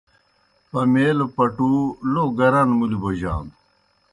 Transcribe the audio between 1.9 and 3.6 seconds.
لو گران مُلیْ بوجانوْ۔